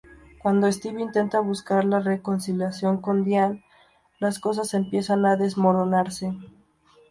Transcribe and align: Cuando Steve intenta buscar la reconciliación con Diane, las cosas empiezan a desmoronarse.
Cuando 0.41 0.71
Steve 0.71 0.99
intenta 0.99 1.41
buscar 1.41 1.85
la 1.85 1.99
reconciliación 1.99 2.99
con 3.01 3.23
Diane, 3.23 3.63
las 4.17 4.39
cosas 4.39 4.73
empiezan 4.73 5.27
a 5.27 5.35
desmoronarse. 5.35 6.33